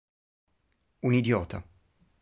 Un 1.03 1.11
idiota".'. 1.13 1.63